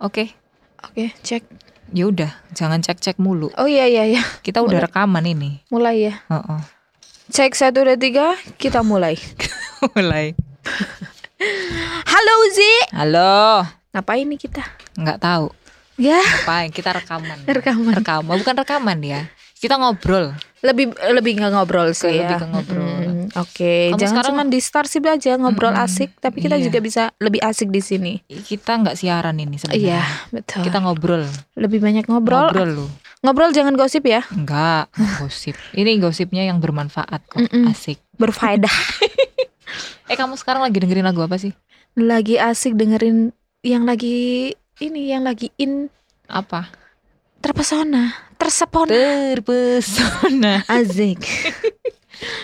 [0.00, 0.32] Oke.
[0.80, 1.44] Oke, cek.
[1.92, 3.52] Ya udah, jangan cek-cek mulu.
[3.60, 4.22] Oh iya iya iya.
[4.40, 4.86] Kita udah Mulai.
[4.88, 5.50] rekaman ini.
[5.68, 6.14] Mulai ya.
[6.32, 6.60] Heeh.
[7.28, 9.20] Cek satu dua tiga, kita mulai.
[9.94, 10.32] Mulai.
[12.08, 12.74] Halo Uzi.
[12.96, 13.60] Halo.
[13.92, 14.64] Ngapain nih kita?
[14.96, 15.52] Nggak tahu.
[16.00, 17.44] Ya, Apa yang kita rekaman?
[17.44, 17.92] Rekaman.
[18.00, 19.28] Rekaman, bukan rekaman ya.
[19.60, 20.32] Kita ngobrol.
[20.60, 22.36] lebih lebih nggak ngobrol sih Lebih ya.
[22.36, 22.84] ke ngobrol.
[23.00, 25.84] Mm, Oke, Kamu jangan sekarang- cuma di Starship aja ngobrol Mm-mm.
[25.84, 26.64] asik, tapi kita Iya.
[26.66, 28.12] juga bisa lebih asik di sini.
[28.26, 29.80] Kita nggak siaran ini sebenarnya.
[29.96, 30.60] Iya, betul.
[30.62, 31.24] Kita ngobrol.
[31.54, 32.50] lebih banyak ngobrol.
[32.50, 32.86] Ngobrol lu.
[33.20, 34.20] Ngobrol jangan gosip ya.
[34.28, 35.56] Enggak, gosip.
[35.70, 37.68] Ini gosipnya yang bermanfaat kok, Mm-mm.
[37.68, 38.00] asik.
[38.14, 38.72] Berfaedah.
[40.06, 41.54] Eh kamu sekarang lagi dengerin lagu apa sih?
[41.92, 45.86] lagi asik dengerin yang lagi ini yang lagi in
[46.26, 46.66] Apa?
[47.40, 48.04] Terpesona,
[48.36, 48.92] tersepona.
[48.92, 50.64] Terpesona.
[50.70, 51.24] Asik.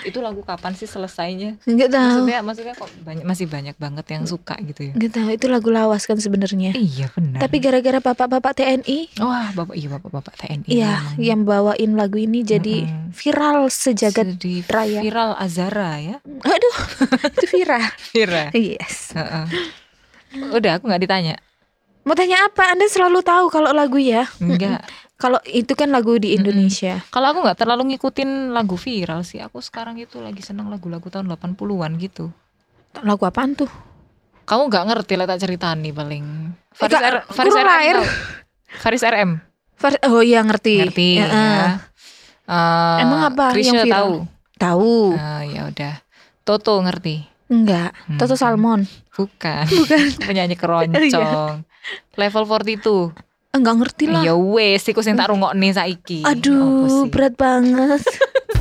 [0.03, 1.61] Itu lagu kapan sih selesainya?
[1.69, 2.25] Enggak tahu.
[2.25, 4.93] Maksudnya, maksudnya kok banyak masih banyak banget yang suka gitu ya?
[4.97, 6.73] Enggak tahu itu lagu lawas kan sebenarnya.
[6.73, 7.45] Iya benar.
[7.45, 10.65] Tapi gara-gara bapak-bapak TNI, wah bapak iya bapak bapak TNI.
[10.67, 13.13] iya, yang bawain lagu ini jadi Mm-mm.
[13.13, 15.01] viral sejagat Jadi raya.
[15.05, 16.17] viral Azara ya.
[16.25, 16.77] Aduh,
[17.37, 17.85] itu viral.
[18.17, 18.49] Viral.
[18.57, 19.13] Yes.
[19.13, 19.45] Heeh.
[20.57, 21.37] Udah aku nggak ditanya.
[22.07, 22.71] Mau tanya apa?
[22.71, 24.31] Anda selalu tahu kalau lagu ya?
[24.39, 24.87] Enggak.
[25.17, 27.03] Kalau itu kan lagu di Indonesia.
[27.09, 29.41] Kalau aku nggak terlalu ngikutin lagu viral sih.
[29.41, 32.31] Aku sekarang itu lagi seneng lagu-lagu tahun 80-an gitu.
[33.01, 33.67] Lagu apaan tuh?
[34.45, 36.25] Kamu nggak ngerti lah tak cerita nih paling.
[36.71, 37.69] Faris, Kak, R, Faris RM.
[37.75, 37.97] air.
[38.77, 39.31] Faris RM.
[40.07, 40.75] Oh iya ngerti.
[40.79, 41.33] Ngerti Ya, ya.
[41.33, 41.73] eh.
[42.47, 43.97] Eh, Emang apa Krisya yang viral?
[43.97, 44.15] tahu.
[44.57, 44.95] Tahu.
[45.19, 45.95] Ah, ya udah.
[46.47, 47.27] Toto ngerti.
[47.49, 47.91] Enggak.
[48.07, 48.17] Hmm.
[48.17, 48.87] Toto Salmon.
[49.11, 49.65] Bukan.
[49.67, 49.99] Bukan.
[50.29, 51.67] Penyanyi keroncong.
[52.15, 53.13] Level 42.
[53.53, 54.23] Enggak ngerti lah.
[54.23, 56.21] Ya wes, iku sing tak rungokne saiki.
[56.21, 57.09] Apa Aduh, sih?
[57.09, 58.03] berat banget.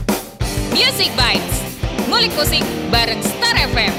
[0.76, 1.56] Music Bites.
[2.06, 3.94] Ngulik musik bareng Star FM.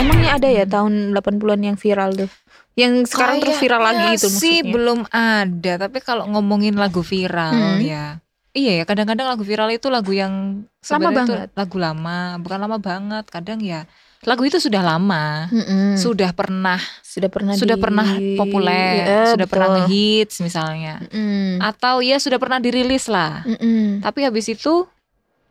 [0.00, 2.30] Emangnya ada ya tahun 80-an yang viral tuh?
[2.72, 4.72] Yang sekarang terus viral lagi Kayaknya gitu sih maksudnya.
[4.72, 7.80] belum ada, tapi kalau ngomongin lagu viral Hmm.
[7.82, 8.06] ya.
[8.50, 10.66] Iya ya, kadang-kadang lagu viral itu lagu yang
[11.14, 11.48] itu banget.
[11.54, 13.24] lagu lama, bukan lama banget.
[13.30, 13.86] Kadang ya
[14.20, 15.94] lagu itu sudah lama, Mm-mm.
[15.96, 18.06] sudah pernah sudah pernah sudah di- pernah
[18.36, 19.78] populer, Iya, sudah pernah betul.
[19.86, 20.94] ngehits misalnya.
[21.06, 21.62] Mm-mm.
[21.62, 23.46] Atau ya sudah pernah dirilis lah.
[23.46, 24.02] Mm-mm.
[24.02, 24.90] Tapi habis itu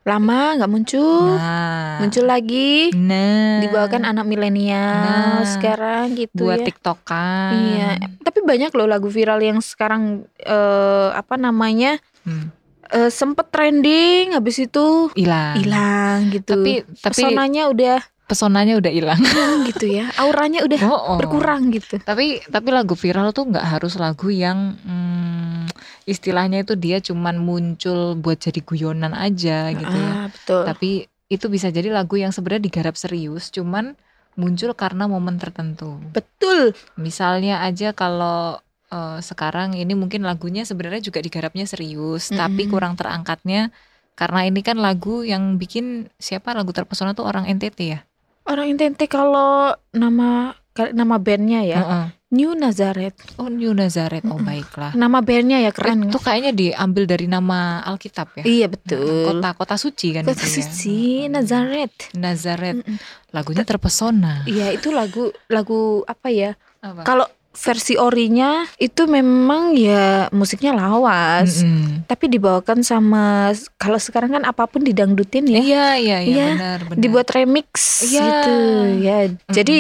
[0.04, 5.46] lama nggak muncul nah muncul lagi nah dibawakan anak milenial Nah.
[5.46, 7.52] sekarang gitu buat ya tiktokan.
[7.54, 7.90] iya
[8.24, 12.52] tapi banyak loh lagu viral yang sekarang eh, apa namanya Hmm,
[12.90, 15.56] eh, sempet trending habis itu hilang.
[15.58, 19.22] hilang gitu Tapi tapi pesonanya udah pesonanya udah hilang.
[19.70, 21.18] gitu ya auranya udah Oh, oh.
[21.18, 25.66] berkurang gitu Tapi tapi lagu viral tuh nggak harus lagu yang hmm,
[26.06, 30.10] istilahnya itu dia cuman muncul buat jadi guyonan aja gitu ya.
[30.10, 30.90] ah betul Tapi
[31.30, 33.94] itu bisa jadi lagu yang sebenarnya digarap serius, cuman
[34.34, 36.02] muncul karena momen tertentu.
[36.10, 38.58] betul Misalnya aja kalau
[38.90, 42.72] eh, sekarang ini mungkin lagunya sebenarnya juga digarapnya serius, tapi Mm-mm.
[42.72, 43.70] kurang terangkatnya
[44.14, 48.00] karena ini kan lagu yang bikin siapa lagu terpesona tuh orang NTT ya.
[48.44, 50.52] orang intente kalau nama
[50.92, 52.06] nama bandnya ya Heeh.
[52.30, 54.92] New Nazareth Oh New Nazareth, oh baiklah.
[54.94, 58.44] nama bandnya ya keren Itu kayaknya diambil dari nama Alkitab ya.
[58.44, 60.50] iya betul Kota kota suci kan kota ya.
[60.52, 62.82] suci Nazareth Nazareth.
[62.82, 62.98] Mm-mm.
[63.30, 64.44] Lagunya terpesona.
[64.44, 66.58] Iya itu lagu lagu apa ya?
[67.04, 72.08] Kalau versi orinya itu memang ya musiknya lawas, Mm-mm.
[72.08, 76.80] tapi dibawakan sama kalau sekarang kan apa pun didangdutin ya, Iya iya iya Iya, benar
[76.88, 76.98] benar.
[76.98, 77.68] dibuat remix
[78.02, 78.24] Iya.
[78.24, 78.56] gitu
[78.98, 79.18] ya.
[79.50, 79.78] Jadi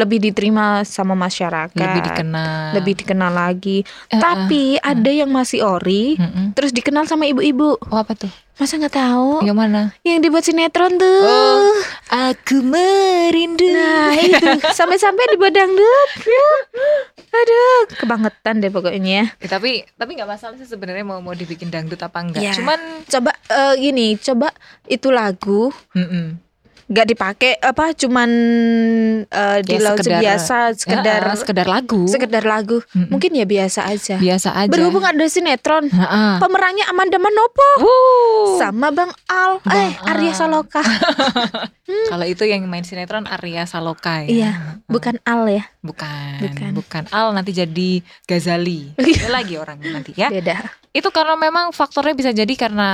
[0.00, 2.72] lebih diterima sama masyarakat, lebih dikenal.
[2.80, 3.84] lebih dikenal lagi.
[4.08, 4.16] Eh.
[4.16, 6.56] Tapi ada yang masih ori, Mm-mm.
[6.56, 7.76] terus dikenal sama ibu-ibu.
[7.92, 8.32] Oh apa tuh?
[8.56, 9.40] Masa nggak tahu?
[9.40, 9.82] Yang mana?
[10.04, 11.20] Yang dibuat sinetron tuh.
[11.24, 11.72] Oh,
[12.28, 13.64] Aku merindu.
[13.72, 16.10] Nah itu sampai-sampai dibuat dangdut.
[17.30, 19.32] Aduh, kebangetan deh pokoknya.
[19.38, 22.42] Ya, tapi tapi nggak masalah sih sebenarnya mau mau dibikin dangdut apa enggak.
[22.42, 22.52] Ya.
[22.52, 22.76] Cuman
[23.08, 24.52] Coba eh, gini, coba
[24.84, 26.49] itu lagu mm-mm.
[26.90, 28.30] Nggak dipakai apa cuman
[29.22, 32.02] eh, di Ya, laut sekedar- biasa sekedar Ya, sekedar lagu.
[32.04, 32.82] sekedar lagu.
[32.90, 33.08] Mm-mm.
[33.08, 34.18] Mungkin ya biasa aja.
[34.18, 34.66] biasa aja.
[34.66, 36.34] Berhubung ada sinetron, Heeh.
[36.36, 38.58] pemerannya Amanda Manopo Wuh.
[38.58, 40.36] sama Bang Al, Bang eh Arya Al.
[40.36, 40.82] Saloka.
[42.10, 44.28] Kalau itu yang main sinetron Arya Saloka ya.
[44.28, 44.52] Iya,
[44.84, 46.70] bukan Al ya, Bukan, Bukan.
[46.74, 47.02] bukan.
[47.08, 48.98] Al nanti jadi Gazali.
[49.30, 50.26] Lagi orangnya nanti ya.
[50.26, 50.58] beda.
[50.90, 52.90] Itu karena memang faktornya bisa jadi karena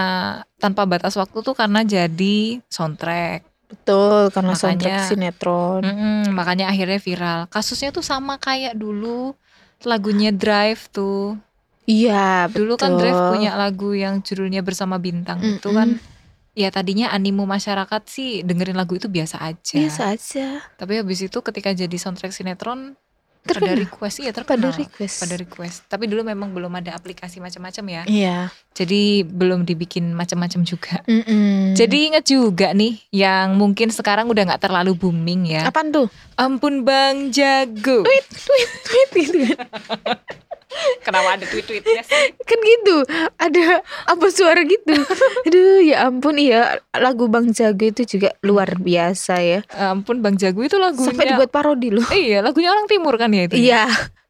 [0.55, 3.56] tanpa batas waktu tuh karena jadi soundtrack.
[3.67, 5.83] Betul, karena Makanya- soundtrack sinetron.
[5.83, 7.41] Mm-mm, makanya akhirnya viral.
[7.51, 9.35] Kasusnya tuh sama kayak dulu
[9.83, 11.35] lagunya Drive tuh.
[11.87, 13.01] Iya, Dulu kan betul.
[13.07, 15.79] Drive punya lagu yang judulnya Bersama Bintang itu Mm-mm.
[15.79, 15.89] kan
[16.57, 19.77] ya tadinya animo masyarakat sih dengerin lagu itu biasa aja.
[19.79, 20.47] Biasa aja.
[20.75, 22.99] Tapi habis itu ketika jadi soundtrack sinetron
[23.47, 23.79] pada Terkenal.
[23.81, 24.73] request iya Pada terkenal.
[24.75, 25.17] request.
[25.19, 25.77] Pada request.
[25.87, 28.03] Tapi dulu memang belum ada aplikasi macam-macam ya.
[28.05, 28.39] Iya.
[28.73, 31.01] Jadi belum dibikin macam-macam juga.
[31.07, 31.73] Mm-mm.
[31.73, 35.65] Jadi ingat juga nih yang mungkin sekarang udah nggak terlalu booming ya.
[35.65, 36.11] apaan tuh?
[36.35, 38.03] Ampun Bang Jago.
[38.03, 39.59] Tweet, tweet, tweet gitu kan.
[40.99, 42.35] Kenapa ada tweet-tweetnya sih?
[42.37, 42.97] kan gitu
[43.37, 44.93] ada apa suara gitu
[45.47, 50.61] aduh ya ampun iya lagu Bang Jago itu juga luar biasa ya Ampun Bang Jago
[50.61, 51.07] itu lagunya.
[51.07, 53.55] sampai dibuat parodi loh Iya, lagunya orang timur kan ya itu.
[53.57, 53.87] iya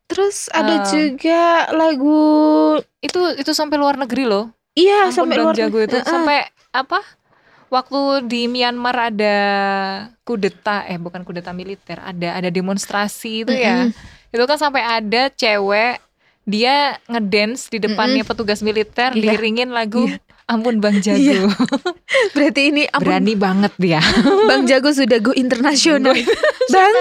[0.07, 0.87] terus ada Ah.
[0.87, 1.43] juga
[1.73, 2.21] lagu
[2.99, 4.53] Itu itu sampai luar negeri loh.
[4.73, 6.05] iya Ampun sampai Bang luar Jago itu Heeh.
[6.07, 6.39] sampai
[6.71, 7.01] apa?
[7.67, 9.37] Waktu di Myanmar ada
[10.23, 13.91] kudeta, eh bukan kudeta militer, ada ada demonstrasi itu ya.
[14.29, 15.99] Itu kan sampai ada cewek
[16.47, 19.35] dia ngedance di depannya petugas militer Iya.
[19.35, 20.23] diiringin lagu Iya.
[20.47, 21.19] Ampun Bang Jago.
[21.19, 21.43] Iya.
[22.35, 23.99] berarti ini ampun, Berani banget dia.
[24.49, 26.15] Bang Jago sudah go internasional
[26.73, 26.95] bang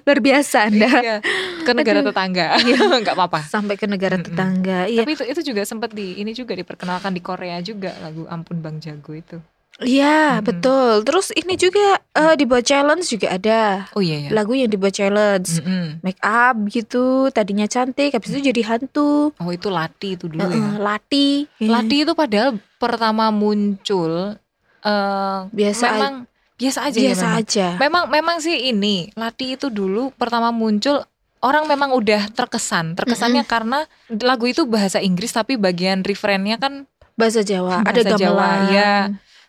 [0.00, 1.16] luar biasa anda Iya.
[1.62, 2.14] Ke negara Aduh.
[2.14, 2.54] tetangga.
[2.62, 3.42] Enggak apa-apa.
[3.42, 4.26] sampai ke negara Mm-mm.
[4.28, 8.22] tetangga iya Tapi itu itu juga sempat di ini juga diperkenalkan di Korea juga lagu
[8.26, 9.42] Ampun Bang Jago itu.
[9.84, 10.44] Iya Mm-mm.
[10.44, 14.30] betul terus ini juga eh, dibuat challenge juga ada Oh iya ya.
[14.30, 16.00] lagu yang dibuat challenge Mm-mm.
[16.00, 20.54] make up gitu tadinya cantik habis itu jadi hantu Oh itu Lati itu dulu Heeh,
[20.54, 20.70] ya.
[20.78, 24.38] lati Lati itu padahal pertama muncul
[24.80, 26.14] eh biasa memang
[26.54, 27.40] biasa aja ya biasa memang.
[27.40, 31.02] aja Memang memang sih ini Lati itu dulu pertama muncul
[31.42, 32.94] orang memang udah terkesan.
[32.94, 33.82] Terkesannya karena
[34.14, 36.86] lagu itu bahasa Inggris tapi bagian refrainnya kan
[37.18, 38.94] bahasa Jawa ada Bahasa Jawa, gamelan iya.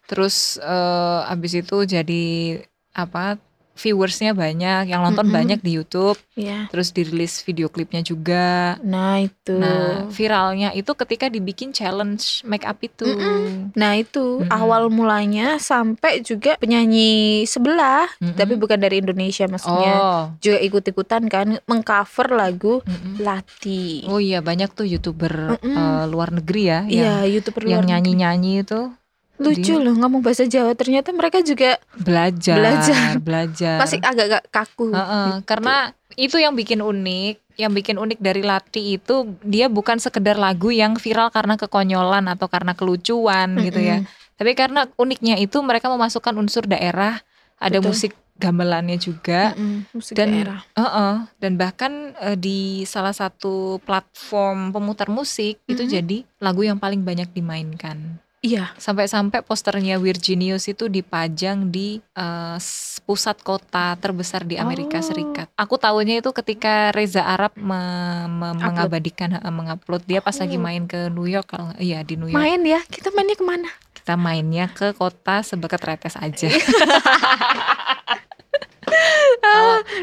[0.05, 2.23] Terus eh abis itu jadi
[2.91, 3.39] apa
[3.73, 5.33] viewersnya banyak, yang nonton Mm-mm.
[5.33, 6.69] banyak di YouTube, Iya.
[6.69, 8.77] terus dirilis video klipnya juga.
[8.79, 13.01] nah itu Nah, viralnya itu ketika dibikin challenge make up itu.
[13.01, 13.73] Mm-mm.
[13.73, 14.53] Nah itu Mm-mm.
[14.53, 18.37] awal mulanya sampai juga penyanyi sebelah, Mm-mm.
[18.37, 20.23] tapi bukan dari Indonesia maksudnya, Oh.
[20.37, 23.25] juga ikut-ikutan kan mengcover lagu Mm-mm.
[23.25, 24.05] Lati.
[24.05, 27.89] Oh iya banyak tuh youtuber eh, luar negeri ya Iya, yang youtuber yang luar negeri.
[27.89, 28.81] nyanyi-nyanyi itu
[29.37, 30.73] lucu loh ngomong bahasa Jawa.
[30.73, 33.11] Ternyata mereka juga belajar Belajar.
[33.17, 33.77] belajar.
[33.81, 34.93] masih agak-agak kaku.
[34.93, 35.45] Heeh, gitu.
[35.45, 35.75] karena
[36.13, 40.97] itu yang bikin unik yang bikin unik dari Lati itu dia bukan sekedar lagu yang
[40.97, 44.01] viral karena kekonyolan atau karena kelucuan gitu ya
[44.33, 47.21] tapi karena uniknya itu mereka memasukkan unsur daerah
[47.57, 47.89] ada Betul.
[47.89, 50.59] musik gamelannya juga Mm-mm, musik dan daerah.
[50.73, 55.89] Heeh, dan bahkan eh, di salah satu platform pemutar musik itu Mhm.
[55.91, 62.03] jadi lagu yang paling banyak dimainkan Iya, sampai-sampai posternya Virginius itu dipajang di
[62.59, 65.05] s- pusat kota terbesar di Amerika Oh.
[65.05, 65.47] Serikat.
[65.55, 67.71] Aku tahunya itu ketika Reza Arab me-
[68.27, 68.59] me- Upload.
[68.61, 70.61] mengabadikan, eh, mengupload dia pas lagi Oh.
[70.61, 72.35] main ke New York kalau iya di New York.
[72.35, 72.83] main ya.
[72.83, 73.71] Kita mainnya ke mana?
[73.93, 76.51] Kita mainnya ke kota sebekat Retes aja.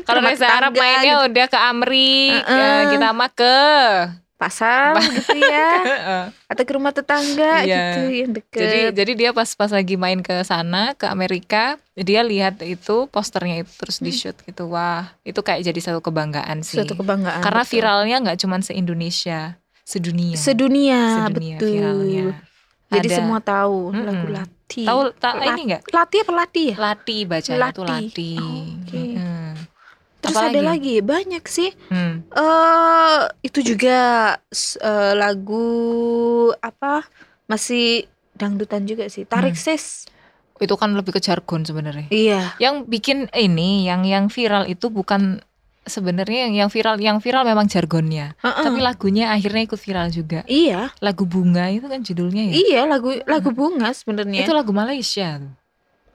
[0.02, 2.48] Kalau- Reza Arab mainnya udah ke Amri, Heeh.
[2.48, 3.56] ya, kita mah ke
[4.40, 5.68] Pasar gitu ya,
[6.50, 7.76] atau ke rumah tetangga Iya.
[7.92, 8.56] gitu yang deket.
[8.58, 13.60] Jadi jadi dia pas pas lagi main ke sana ke Amerika, dia lihat itu posternya
[13.60, 14.66] itu terus di shoot gitu.
[14.66, 16.80] Wah, itu kayak jadi satu kebanggaan sih.
[16.80, 17.38] suatu kebanggaan.
[17.38, 17.72] Karena betul.
[17.76, 20.34] viralnya nggak cuma se Indonesia, sedunia.
[20.34, 21.68] sedunia, Sedunia betul.
[21.70, 22.24] viralnya.
[22.90, 24.02] Jadi Ada- semua tahu Mm-mm.
[24.02, 24.82] lagu Lati.
[24.82, 25.82] Tahu tak ini nggak?
[25.90, 26.76] Lati apa Lati ya?
[26.76, 28.08] Lati bacanya tuh Lati.
[28.08, 28.30] Lati.
[28.34, 28.96] Oh, oke.
[28.96, 29.29] Mm-mm.
[30.20, 31.72] Terus Apa ada lagi banyak sih.
[31.88, 32.22] Hmm.
[32.28, 33.98] Eh itu juga
[34.78, 35.66] eh, lagu
[36.60, 37.04] apa?
[37.46, 39.24] Masih dangdutan juga sih.
[39.24, 39.64] Tarik Hmm.
[39.66, 40.06] ses.
[40.60, 42.06] Itu kan lebih ke jargon sebenarnya.
[42.12, 42.52] Iya.
[42.60, 45.40] Yang bikin ini, yang yang viral itu bukan
[45.80, 48.36] sebenarnya yang, yang viral, yang viral memang jargonnya.
[48.38, 48.64] Heeh.
[48.68, 50.44] Tapi lagunya akhirnya ikut viral juga.
[50.44, 52.54] Iya, Lagu bunga itu kan judulnya ya.
[52.54, 54.44] iya lagu lagu bunga sebenarnya.
[54.44, 55.52] Itu lagu Malaysia tuh.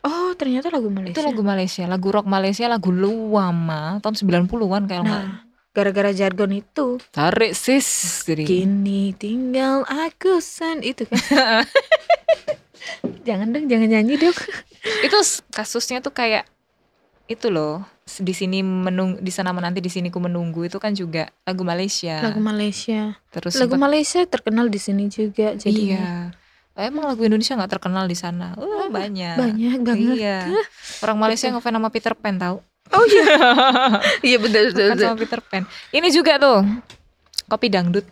[0.05, 1.17] Oh, ternyata lagu Malaysia.
[1.17, 5.25] Itu lagu Malaysia, lagu rock Malaysia, lagu lama tahun 90-an kalau nggak.
[5.25, 5.43] Nah,
[5.75, 7.03] gara-gara jargon itu.
[7.11, 8.47] Tarik sis jadi.
[8.47, 11.19] Kini tinggal aku sen itu kan.
[13.27, 14.37] jangan dong, jangan nyanyi dong.
[15.03, 15.17] Itu
[15.51, 16.45] kasusnya tuh kayak
[17.25, 17.81] itu loh.
[18.05, 22.21] Di sini menung di sana menanti di sini ku menunggu itu kan juga lagu Malaysia.
[22.21, 23.17] Lagu Malaysia.
[23.33, 26.05] Terus Lagu sempet- Malaysia terkenal di sini juga jadi Iya.
[26.75, 28.51] Emang lagu Indonesia nggak terkenal di sana?
[28.59, 29.39] Oh, banyak.
[29.39, 30.15] banyak banget.
[30.19, 30.39] Iya.
[30.99, 32.59] Orang Malaysia ngefans sama Peter Pan tahu?
[32.91, 33.25] Oh iya.
[34.27, 34.99] iya benar benar.
[34.99, 35.63] Sama Peter Pan.
[35.95, 36.67] Ini juga tuh.
[37.47, 38.03] Kopi dangdut.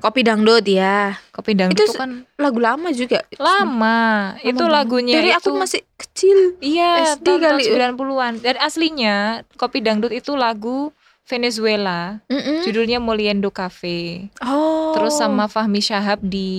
[0.00, 1.16] Kopi dangdut ya.
[1.32, 3.24] Kopi dangdut Itu tuh kan Lagu lama juga.
[3.36, 4.32] lama.
[4.40, 4.72] itu banget.
[4.72, 6.38] lagunya Dari itu aku masih kecil.
[6.60, 7.62] Iya, SD tahun, kali.
[7.72, 8.32] 90-an.
[8.40, 9.16] Dan aslinya
[9.60, 10.92] Kopi Dangdut itu lagu
[11.30, 12.18] Venezuela.
[12.26, 12.62] Mm-mm.
[12.62, 14.26] Judulnya Moliendo Cafe.
[14.40, 14.90] Oh.
[14.92, 16.50] Terus sama Fahmi Syahab di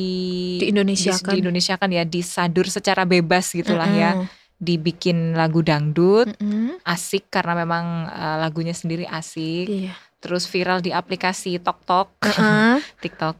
[0.57, 1.35] Di Indonesia kan.
[1.35, 4.11] di Indonesia kan ya disadur secara bebas gitulah ya.
[4.15, 4.39] Mm-mm.
[4.55, 6.77] Dibikin lagu dangdut, Mm-mm.
[6.83, 9.67] asik karena memang eh, lagunya sendiri asik.
[9.67, 9.93] Iya.
[10.17, 12.77] Terus viral di aplikasi Tok Tok, Heeh.
[12.97, 13.37] TikTok.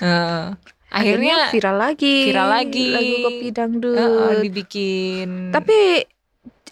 [0.00, 0.56] Heeh.
[0.90, 2.26] Akhirnya viral lagi.
[2.26, 2.88] viral lagi.
[2.90, 3.94] Lagu kopi dangdut.
[3.94, 6.02] eh, dibikin Tapi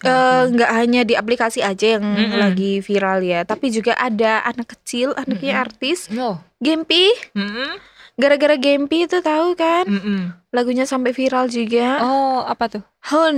[0.01, 0.49] eh, Apa?
[0.49, 2.35] nggak hanya di aplikasi aja yang Mm-mm.
[2.35, 5.65] lagi viral ya, tapi juga ada anak kecil, anaknya Mm-mm.
[5.65, 6.39] artis, Oh.
[6.57, 7.09] Gempi.
[7.33, 7.79] Mm-mm.
[8.15, 10.35] Gara-gara Gempi itu tahu kan, Mm-mm.
[10.49, 11.99] lagunya sampai viral juga.
[11.99, 12.83] Oh, apa tuh?
[13.07, 13.37] Hon,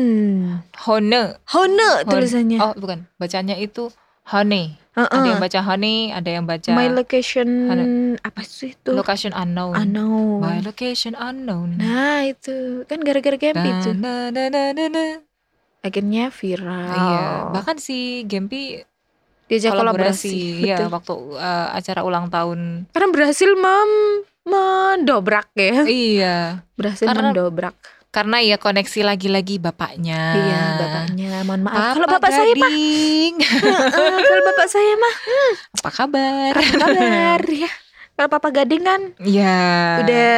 [0.85, 1.37] Hone.
[1.47, 2.57] Hone Hon- tulisannya.
[2.57, 3.05] Oh, bukan.
[3.15, 3.93] Bacanya itu
[4.27, 4.77] honey.
[4.91, 5.07] Heeh.
[5.07, 8.19] Ada yang baca honey, ada yang baca My location Hone.
[8.19, 8.91] apa sih itu?
[8.91, 9.71] location unknown.
[9.71, 10.43] Unknown.
[10.43, 11.77] My location unknown.
[11.77, 13.95] Nah itu kan gara-gara Gempi itu,
[15.81, 16.89] akhirnya viral.
[16.89, 18.81] Iya, bahkan si Gempi
[19.45, 20.69] diajak kolaborasi, kolaborasi.
[20.69, 22.87] ya waktu uh, acara ulang tahun.
[22.89, 23.91] Karena berhasil mem
[24.41, 26.37] mendobrak ya, iya,
[26.73, 27.75] berhasil Karena- mendobrak.
[28.09, 30.19] karena ya koneksi lagi-lagi bapaknya.
[30.33, 31.31] Iya, bapaknya.
[31.43, 31.75] Mohon maaf.
[31.75, 33.33] Papa kalau bapak saya mah, Gading.
[34.27, 35.15] Kalau bapak saya mah,
[35.77, 36.51] apa kabar?
[36.51, 37.71] apa kabar ya?
[38.11, 39.59] Kalau papa gading kan Iya.
[40.03, 40.31] udah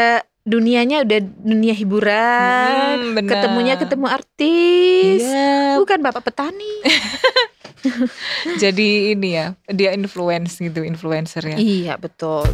[0.44, 5.80] dunianya udah dunia hiburan, Hmm, ketemunya ketemu artis, Iya.
[5.80, 6.84] bukan bapak petani.
[8.64, 11.56] Jadi ini ya, dia influence gitu, influencer ya.
[11.56, 12.48] Iya betul.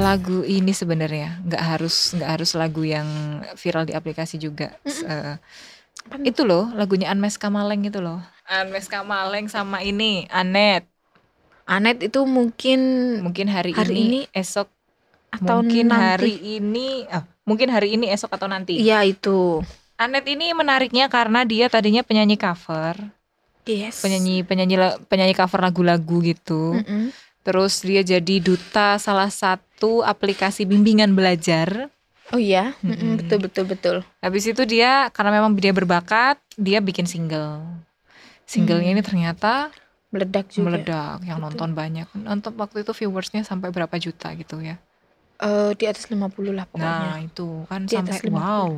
[0.00, 3.06] lagu ini sebenarnya nggak harus nggak harus lagu yang
[3.54, 4.72] viral di aplikasi juga.
[4.86, 5.38] Eh, Apaan
[6.24, 8.20] itu loh lagunya Anmes Kamaleng itu loh.
[8.44, 10.84] Anmes Kamaleng sama ini Anet.
[11.70, 12.80] Anet itu mungkin
[13.22, 14.66] Mungkin hari, Hari ini, ini esok
[15.30, 16.02] atau mungkin nanti.
[16.02, 18.82] hari ini ah, mungkin hari ini esok atau nanti.
[18.82, 19.62] Iya itu.
[19.94, 22.96] Anet ini menariknya karena dia tadinya penyanyi cover,
[23.68, 24.00] Yes.
[24.02, 26.80] penyanyi penyanyi penyanyi cover lagu-lagu gitu.
[26.80, 27.12] Mm-mm.
[27.46, 31.92] Terus dia jadi duta salah satu aplikasi bimbingan belajar.
[32.30, 33.14] Oh iya, Mm-mm, Mm-mm.
[33.18, 33.96] betul betul betul.
[34.22, 37.66] Habis itu dia karena memang dia berbakat, dia bikin single.
[38.46, 38.96] Singlenya Hmm.
[38.98, 39.70] ini ternyata
[40.10, 40.74] Meledak juga.
[40.74, 41.46] meledak, yang Betul.
[41.54, 42.06] nonton banyak.
[42.18, 44.74] Nonton waktu itu viewersnya sampai berapa juta gitu ya.
[45.38, 47.14] Eh, di atas 50 lah pokoknya.
[47.14, 48.42] Nah itu kan Di atas sampai 50.
[48.42, 48.70] wow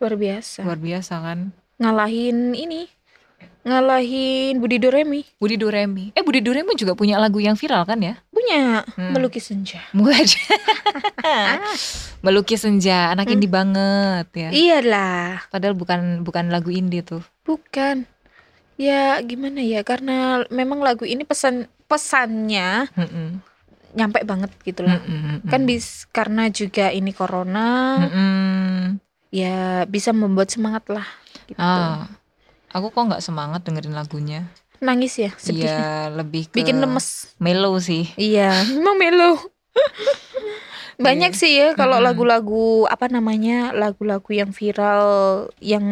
[0.00, 0.60] Luar biasa.
[0.64, 1.38] luar biasa kan.
[1.76, 2.88] Ngalahin ini.
[3.60, 5.20] Ngalahin Budi Doremi.
[5.36, 6.16] Budi Doremi.
[6.16, 8.16] Eh Budi Doremi juga punya lagu yang viral kan ya?
[8.40, 9.12] Punya Hmm.
[9.12, 9.84] melukis senja.
[12.20, 13.34] Melukis senja, anak Hmm.
[13.36, 14.48] indie banget ya.
[14.48, 17.20] Iyalah, Padahal bukan bukan lagu indie tuh.
[17.44, 18.08] bukan.
[18.76, 19.84] Ya gimana ya?
[19.84, 23.44] Karena memang lagu ini pesan pesannya Mm-mm.
[23.92, 24.96] nyampe banget gitu lah.
[24.98, 25.44] Mm-mm.
[25.44, 28.96] Kan bis karena juga ini corona, Mm-mm.
[29.28, 31.04] ya bisa membuat semangat lah.
[31.44, 31.60] Gitu.
[31.60, 32.08] Ah,
[32.72, 34.48] aku kok nggak semangat dengerin lagunya.
[34.80, 35.68] Nangis ya, sedih.
[35.68, 37.36] Iya, lebih ke Bikin lemes.
[37.36, 38.08] mellow sih.
[38.16, 39.36] Iya, memang melo.
[41.00, 42.06] Banyak sih ya kalau Mm-mm.
[42.12, 45.04] lagu-lagu apa namanya lagu-lagu yang viral
[45.56, 45.84] yang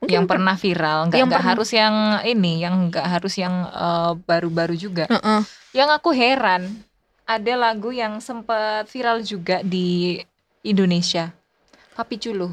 [0.00, 4.76] mungkin yang pernah viral, nggak nggak harus yang ini, yang nggak harus yang eh, baru-baru
[4.76, 5.04] juga.
[5.08, 5.40] Heeh.
[5.76, 6.80] Yang aku heran,
[7.28, 10.16] ada lagu yang sempat viral juga di
[10.64, 11.28] Indonesia.
[11.92, 12.48] Papi Culu.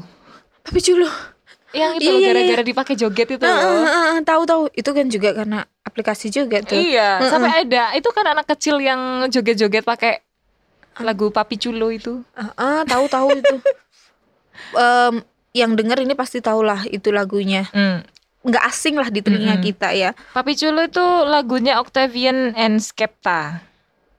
[0.60, 1.35] Tapi Culo.
[1.70, 3.84] Yang itu Iya, loh, iya, gara-gara dipakai joget itu loh.
[4.22, 6.78] Tahu-tahu itu kan juga karena aplikasi juga tuh.
[6.78, 7.30] Iya, Heeh.
[7.30, 7.90] sampai ada.
[7.92, 10.22] Itu kan anak kecil yang joget-joget pakai
[10.98, 12.22] lagu Papi Culo itu.
[12.32, 13.56] Heeh, tahu-tahu itu.
[14.74, 15.20] Em,
[15.52, 17.68] yang denger ini pasti tahu lah itu lagunya.
[17.70, 18.00] Hmm.
[18.40, 19.66] Nggak asing lah di telinga Mm-mm.
[19.66, 20.14] kita ya.
[20.32, 23.60] Papi Culo itu lagunya Octavian and Skepta.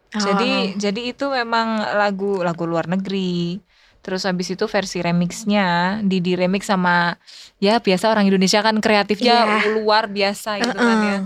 [0.10, 0.80] Jadi Ah.
[0.80, 3.60] jadi itu memang lagu lagu luar negeri.
[4.08, 5.68] Terus habis itu versi remixnya
[6.00, 7.20] di di remix sama
[7.60, 9.76] ya biasa orang Indonesia kan kreatifnya Iya.
[9.76, 11.18] luar biasa gitu kan ya.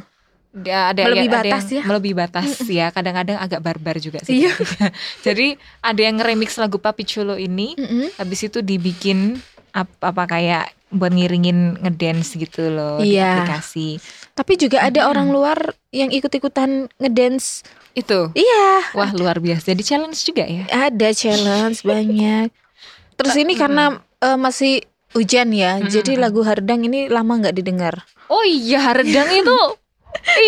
[0.52, 1.84] Dia ada Melebihi yang, ada batas yang ya.
[1.86, 2.88] melebihi batas ya.
[2.90, 4.42] Kadang-kadang agak barbar juga sih.
[4.42, 4.52] Iya.
[5.26, 8.18] Jadi ada yang remix lagu Papi Culo ini Mm-mm.
[8.18, 9.38] habis itu dibikin
[9.72, 13.46] apa, apa kayak buat ngiringin ngedance gitu loh di Iya.
[13.46, 14.02] aplikasi.
[14.34, 15.12] Tapi juga ada Mm-mm.
[15.14, 15.58] orang luar
[15.90, 17.62] yang ikut-ikutan ngedance.
[17.92, 18.32] Itu.
[18.34, 19.72] Iya, Wah, luar biasa.
[19.72, 20.64] Jadi challenge juga ya.
[20.68, 22.48] ada challenge banyak.
[23.22, 23.86] Terus ini karena
[24.18, 24.82] eh, masih
[25.14, 25.92] hujan ya, Mm-mm.
[25.92, 28.02] jadi lagu Hardang ini lama nggak didengar.
[28.28, 29.58] Oh iya, Hardang itu.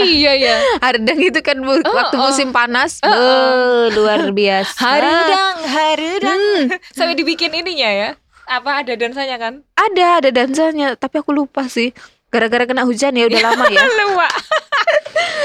[0.04, 0.56] iya ya.
[0.82, 2.28] Hardang itu kan Oh, waktu oh.
[2.28, 3.82] musim panas, Oh, oh.
[3.92, 4.76] luar biasa.
[4.76, 6.42] Hardang, Hardang.
[6.42, 8.10] Hmm, Sampai dibikin ininya ya.
[8.44, 9.64] Apa ada dansanya kan?
[9.74, 11.96] ada ada dansanya, tapi aku lupa sih.
[12.28, 13.84] Gara-gara kena hujan ya udah lama ya.
[14.04, 14.28] Lupa.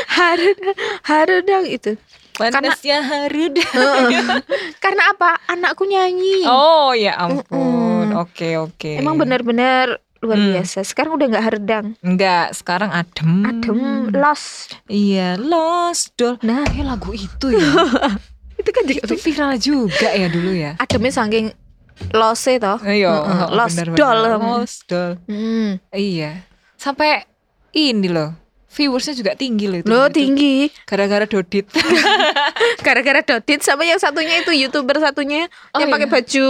[0.09, 1.95] Hardang, Hardang itu.
[2.38, 3.54] Panasnya harud.
[3.75, 4.40] Heeh.
[4.78, 5.42] Karena apa?
[5.45, 6.47] Anakku nyanyi.
[6.47, 8.14] Oh ya ampun.
[8.14, 8.95] Oke oke.
[8.95, 10.50] Emang benar-benar luar Hmm.
[10.52, 10.83] biasa.
[10.83, 13.42] Sekarang udah nggak herdang, Enggak, sekarang adem.
[13.45, 13.78] adem,
[14.11, 14.75] lost.
[14.87, 16.38] Iya, Lost Doll.
[16.40, 17.62] Nah, Kayak lagu itu ya.
[18.61, 20.75] itu kan itu viral juga ya dulu ya.
[20.78, 21.54] ademnya saking
[22.11, 22.78] lost toh.
[22.83, 23.99] Iya, Heeh, oh, Lost benar-benar.
[23.99, 24.18] Doll.
[24.42, 25.12] Lost Doll.
[25.26, 25.78] Hmm.
[25.90, 26.42] Iya.
[26.75, 27.23] Sampai
[27.71, 28.35] ini loh.
[28.69, 29.89] Viewersnya juga tinggi loh itu.
[29.89, 30.69] Loh Itu tinggi.
[30.85, 31.67] Gara-gara Dodit.
[32.87, 36.13] Gara-gara Dodit sama yang satunya itu youtuber satunya Oh, yang pakai iya.
[36.13, 36.49] baju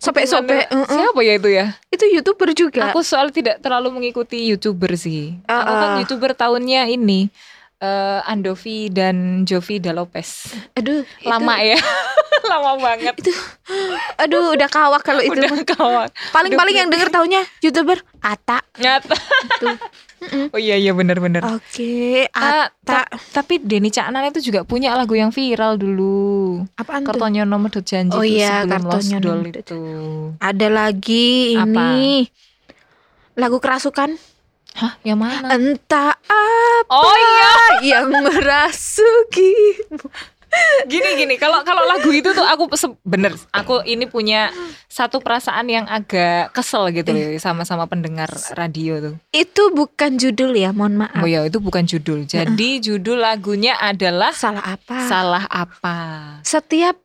[0.00, 0.64] sobek-sobek.
[0.72, 0.88] Gimana?
[0.88, 0.96] Heeh.
[1.04, 1.66] Siapa ya itu ya?
[1.92, 2.90] Itu youtuber juga.
[2.90, 5.36] Aku soal tidak terlalu mengikuti youtuber sih.
[5.44, 5.98] Ah, Aku kan ah.
[6.00, 7.28] youtuber tahunnya ini
[7.80, 10.52] eh Andovi dan Jovi Da Lopez.
[10.76, 11.78] Aduh, Lama itu, ya.
[12.52, 13.16] Lama banget.
[14.20, 15.32] Aduh, udah kawak kalau itu.
[15.32, 16.08] Udah kawan.
[16.28, 18.60] Paling-paling yang denger taunya youtuber Ata.
[18.76, 19.16] Nyata.
[20.20, 20.52] Mm-mm.
[20.52, 21.40] Oh iya iya benar-benar.
[21.56, 23.08] Oke, Ah, Ata.
[23.08, 26.60] ta- tapi Denny Caknan itu juga punya lagu yang viral dulu.
[26.76, 27.16] Apaan tuh?
[27.16, 29.80] Kartonyo nomor janji Oh tuh iya, Doll Nomor itu.
[30.36, 31.64] Ada lagi Apa?
[31.64, 32.28] ini.
[33.34, 34.12] Lagu kerasukan.
[34.76, 35.56] Hah, yang mana?
[35.56, 37.52] Entah apa Oh iya.
[37.96, 39.80] yang merasuki.
[40.82, 42.66] Gini gini, kalau kalau lagu itu tuh aku
[43.06, 44.50] bener, aku ini punya
[44.90, 47.38] satu perasaan yang agak kesel gitu Eh.
[47.38, 48.26] sama-sama pendengar
[48.58, 49.14] radio tuh.
[49.30, 51.22] Itu bukan judul ya, mohon maaf.
[51.22, 52.26] Oh ya, itu bukan judul.
[52.26, 54.98] Jadi judul lagunya adalah Salah apa?
[55.06, 55.96] Salah Apa.
[56.42, 56.98] Setiap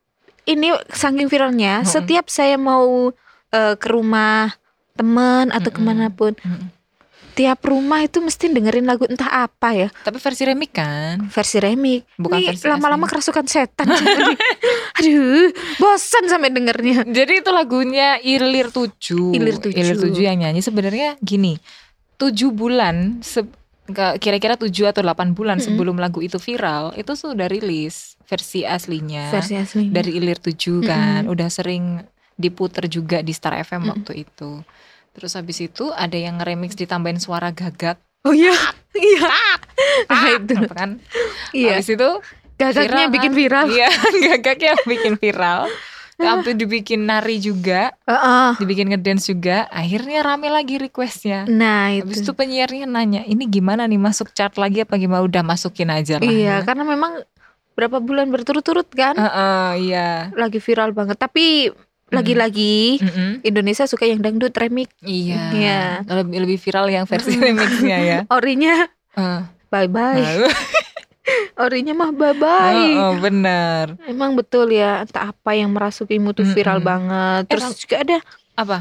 [0.46, 1.90] ini saking viralnya, Mm-mm.
[1.90, 3.14] setiap saya mau
[3.54, 4.58] eh, ke rumah
[4.96, 5.78] teman atau Mm-mm.
[5.78, 6.74] ke mana pun, Mm-mm.
[7.36, 11.28] Tiap rumah itu mesti dengerin lagu entah apa ya, Tapi versi remix kan?
[11.28, 12.08] versi remix.
[12.16, 13.92] Bukan Ini versi lama-lama kerasukan setan.
[14.98, 17.04] Aduh, bosan sampai dengernya.
[17.04, 19.36] Jadi itu lagunya Ilir 7.
[19.36, 19.76] Ilir Tujuh.
[19.76, 21.60] Ilir 7 yang nyanyi sebenarnya gini.
[22.16, 23.52] 7 bulan se-
[24.18, 25.68] kira-kira 7 atau 8 bulan Mm-mm.
[25.68, 29.30] sebelum lagu itu viral, itu sudah rilis versi aslinya.
[29.30, 29.92] Versi asli.
[29.92, 31.22] dari Ilir 7 kan.
[31.22, 31.34] Mm-mm.
[31.36, 32.00] Udah sering
[32.34, 33.92] diputer juga di Star FM Mm-mm.
[33.94, 34.64] waktu itu.
[35.16, 37.96] Terus habis itu ada yang remix ditambahin suara gagak.
[38.28, 38.52] Oh iya,
[39.00, 39.32] iya.
[40.12, 40.56] Nah, itu.
[40.72, 41.00] Kan?
[41.56, 41.80] Iya.
[41.80, 42.10] Habis itu
[42.56, 43.66] Gagaknya viral bikin viral.
[43.68, 43.88] Iya,
[44.32, 45.68] gagaknya bikin viral.
[46.16, 48.56] Sampai dibikin nari juga, Heeh.
[48.64, 49.68] dibikin ngedance juga.
[49.68, 51.44] Akhirnya rame lagi requestnya.
[51.52, 52.32] Nah, Habis itu.
[52.32, 55.28] itu penyiarnya nanya, ini gimana nih masuk chart lagi apa gimana?
[55.28, 56.24] Udah masukin aja lah.
[56.24, 56.64] Iya, ya.
[56.64, 57.20] karena memang
[57.76, 60.32] berapa bulan berturut-turut kan Heeh, iya.
[60.40, 61.20] lagi viral banget.
[61.20, 61.76] Tapi
[62.08, 63.30] lagi-lagi Mm-mm.
[63.42, 64.94] Indonesia suka yang dangdut remix.
[65.00, 65.42] Iya.
[65.52, 65.82] Iya.
[66.06, 68.20] Lebih lebih viral yang versi remixnya ya.
[68.36, 70.22] Orinya Eh, bye bye.
[71.58, 72.78] Orinya mah bye bye.
[72.94, 73.98] Oh, oh, benar.
[74.04, 76.86] Emang betul ya, entah apa yang merasukimu tuh viral Mm-mm.
[76.86, 77.42] banget.
[77.42, 78.18] Eh, Terus Kang- juga ada
[78.54, 78.78] Apa?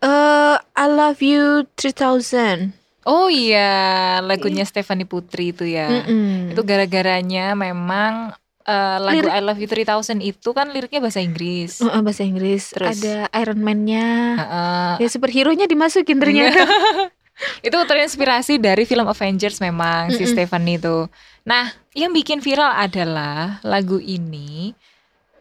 [0.00, 2.74] eh I Love You 3000.
[3.02, 3.74] Oh iya,
[4.20, 5.86] lagunya Stephanie Putri itu ya.
[5.88, 6.50] Mm-mm.
[6.50, 11.82] Itu gara-garanya memang eh, lagu Lirik- I Love You 3000 itu kan liriknya bahasa Inggris.
[11.82, 12.70] Heeh, bahasa Inggris.
[12.70, 12.98] Terus?
[12.98, 14.08] Ada Iron Man-nya.
[14.38, 14.92] Heeh.
[15.02, 16.62] Ya superhero-nya dimasukin ternyata.
[17.66, 20.30] itu terinspirasi dari film Avengers memang si Mm-mm.
[20.30, 21.10] Stephanie itu.
[21.42, 24.70] Nah, yang bikin viral adalah lagu ini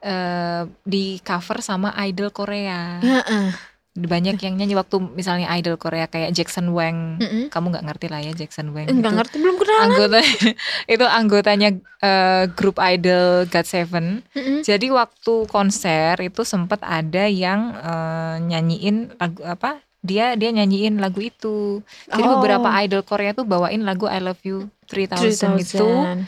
[0.01, 2.97] eh, di cover sama idol Korea.
[2.99, 3.70] Heeh.
[3.91, 7.19] Banyak yang nyanyi waktu misalnya idol Korea kayak Jackson Wang.
[7.19, 7.43] Mm-mm.
[7.47, 8.87] Kamu nggak ngerti lah ya Jackson Wang.
[8.87, 9.77] Enggak itu ngerti belum kenal.
[9.83, 10.19] Anggota
[10.95, 14.05] itu anggotanya eh, grup idol God Seven.
[14.31, 14.63] Mm-mm.
[14.63, 19.77] Jadi waktu konser itu sempat ada yang eh, nyanyiin lagu apa?
[19.99, 21.83] Dia dia nyanyiin lagu itu.
[22.07, 22.39] Jadi Oh.
[22.39, 26.17] beberapa idol Korea tuh bawain lagu I Love You 3000, itu 3000.
[26.17, 26.25] S-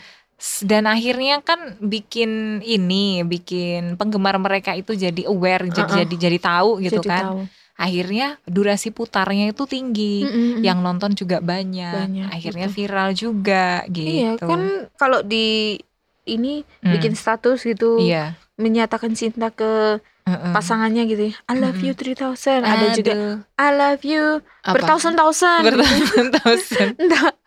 [0.60, 5.98] dan akhirnya kan bikin ini, bikin penggemar mereka itu jadi aware, jadi Uh-uh.
[6.04, 7.24] jadi jadi tahu gitu Jadi kan.
[7.24, 7.40] tahu.
[7.74, 10.22] Akhirnya durasi putarnya itu tinggi.
[10.22, 10.62] Mm-mm.
[10.62, 12.06] Yang nonton juga banyak.
[12.06, 12.76] Banyak, akhirnya betul.
[12.78, 14.14] viral juga gitu.
[14.14, 14.60] Iya kan
[14.94, 15.78] kalau di
[16.24, 16.92] ini Hmm.
[16.94, 18.38] bikin status gitu Iya.
[18.54, 20.52] menyatakan cinta ke Heeh.
[20.54, 21.34] pasangannya gitu ya.
[21.50, 21.90] I love Mm-mm.
[21.90, 22.62] you 3000.
[22.62, 23.12] Ada juga
[23.58, 25.60] I love you bertausan-tausan.
[25.66, 26.58] bertahun-tahun.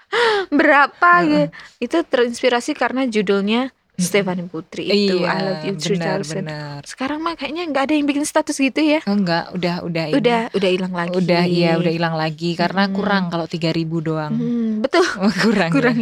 [0.49, 1.47] Berapa gitu.
[1.79, 6.37] Itu terinspirasi karena judulnya Stephanie Putri itu I love you benar 3000.
[6.37, 6.79] benar.
[6.85, 9.01] Sekarang mah kayaknya nggak ada yang bikin status gitu ya.
[9.03, 10.15] Oh, enggak, udah udah ini.
[10.15, 11.13] Udah udah hilang lagi.
[11.17, 12.93] udah iya udah hilang lagi karena Mm-mm.
[12.93, 14.33] kurang kalau 3000 doang.
[14.37, 15.69] Hmm, betul, Oh, kurang.
[15.69, 15.73] ya.
[15.73, 15.97] kurang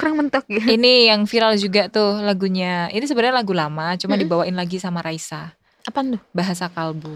[0.00, 0.64] kurang mentok ya.
[0.66, 2.88] Ini yang viral juga tuh lagunya.
[2.88, 4.24] Ini sebenarnya lagu lama, cuma Mm-mm.
[4.24, 5.52] dibawain lagi sama Raisa.
[5.84, 6.20] Apa tuh?
[6.32, 7.12] Bahasa kalbu.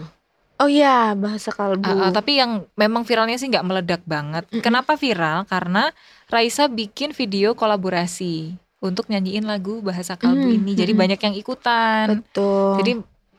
[0.63, 1.83] Oh iya, bahasa kalbu.
[1.83, 4.47] Ah, ah, tapi yang memang viralnya sih nggak meledak banget.
[4.47, 4.63] Mm-mm.
[4.63, 5.43] Kenapa viral?
[5.43, 5.91] Karena
[6.31, 10.71] Raisa bikin video kolaborasi untuk nyanyiin lagu bahasa kalbu Mm, ini.
[10.79, 12.23] Jadi banyak yang ikutan.
[12.23, 12.79] Betul.
[12.79, 12.91] Jadi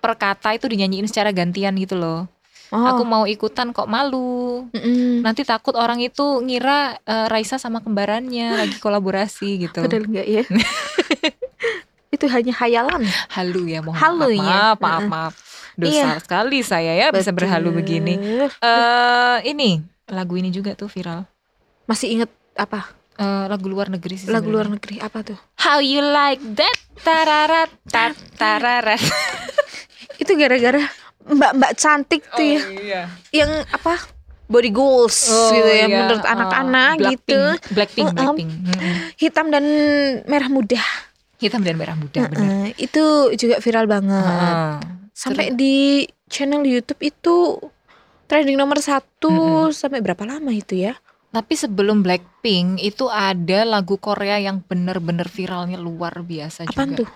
[0.04, 2.28] per kata itu dinyanyiin secara gantian gitu loh.
[2.68, 2.84] oh.
[2.92, 4.68] Aku mau ikutan kok malu.
[4.68, 5.24] mm-mm.
[5.24, 9.80] Nanti takut orang itu ngira eh, Raisa sama kembarannya lagi kolaborasi gitu.
[9.80, 10.42] Padahal enggak ya.
[12.14, 13.02] itu hanya hayalan.
[13.32, 14.44] Halu ya, mohon Halu maaf, ya.
[14.44, 15.34] maaf, maaf, maaf.
[15.74, 16.08] Dosa Iya.
[16.18, 17.78] sekali saya ya bisa berhalu Betul.
[17.80, 18.14] begini.
[18.58, 21.26] Eh ini lagu ini juga tuh viral.
[21.84, 22.88] Masih inget apa?
[23.14, 24.26] Eh, lagu luar negeri sih.
[24.26, 24.74] Lagu luar sebenarnya.
[24.74, 25.38] negeri apa tuh?
[25.56, 26.76] How you like that?
[26.98, 28.98] Tararat, tat, tararat.
[30.22, 30.82] Itu gara-gara
[31.24, 32.60] mbak-mbak cantik tuh ya.
[32.70, 33.02] iya.
[33.30, 33.96] Yang apa?
[34.44, 36.04] Body goals gitu ya iya.
[36.04, 37.40] menurut Oh, anak-anak Blackpink, gitu.
[37.72, 38.16] Blackpink, Uh-uh.
[38.28, 38.50] Blackpink.
[38.52, 38.94] Mm-mm.
[39.16, 39.64] Hitam dan
[40.26, 40.82] merah muda.
[41.40, 42.44] Hitam dan merah muda, benar.
[42.44, 44.20] Heeh, itu juga viral banget.
[44.20, 44.72] Heeh.
[45.14, 47.54] Sampai di channel YouTube itu
[48.26, 49.70] trending nomor satu Mm-mm.
[49.70, 50.98] sampai berapa lama itu ya?
[51.30, 56.98] Tapi sebelum Blackpink itu ada lagu Korea yang bener-bener viralnya luar biasa Apaan juga.
[57.02, 57.08] tuh?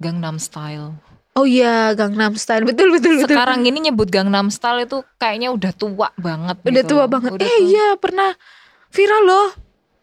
[0.00, 0.96] Gangnam Style.
[1.36, 2.64] Oh iya, Gangnam Style.
[2.64, 3.36] Betul betul betul.
[3.36, 6.56] Sekarang ini nyebut Gangnam Style itu kayaknya udah tua banget.
[6.60, 7.08] udah gitu tua loh.
[7.08, 7.30] banget.
[7.36, 7.68] Udah eh tua.
[7.68, 8.30] iya, pernah
[8.90, 9.48] viral loh.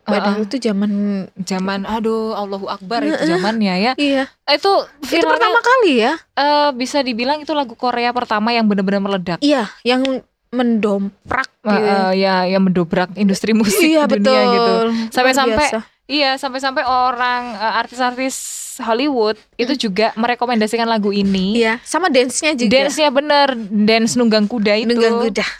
[0.07, 0.47] Padahal Uh-uh.
[0.47, 0.91] itu zaman
[1.37, 3.91] Zaman aduh Allahu Akbar itu zamannya ya.
[3.99, 4.71] iya, Itu
[5.03, 6.13] itu viralnya pertama kali ya.
[6.33, 9.39] eh, bisa dibilang itu lagu Korea pertama yang bener-bener meledak.
[9.43, 11.91] Iya, yang mendomprak Eh, gitu.
[11.91, 14.47] eh, ya yang mendobrak industri musik iya dunia betul.
[14.49, 14.73] gitu.
[15.11, 15.67] Sampai-sampai.
[16.07, 18.35] Iya, sampai-sampai orang eh, artis-artis
[18.79, 21.59] Hollywood itu juga merekomendasikan lagu ini.
[21.59, 22.71] Iya, sama dance-nya juga.
[22.71, 24.87] Dance-nya bener, dance nunggang kuda itu.
[24.95, 25.45] Nunggang kuda.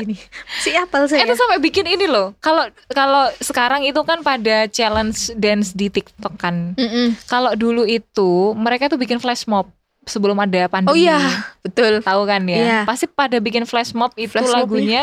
[0.00, 0.16] Ini.
[0.64, 1.28] Si apel saya.
[1.28, 2.32] Itu sampai bikin ini loh.
[2.40, 6.72] Kalau kalau sekarang itu kan pada challenge dance di TikTok kan.
[6.72, 7.20] Mm-mm.
[7.28, 9.68] Kalau dulu itu mereka tuh bikin flash mob
[10.08, 10.88] sebelum ada pandemi.
[10.88, 11.20] Oh iya,
[11.60, 12.00] betul.
[12.00, 12.56] Tahu kan ya?
[12.56, 12.78] Iya.
[12.88, 14.64] Pasti pada bikin flash mob itu Flash mobnya.
[14.64, 15.02] lagunya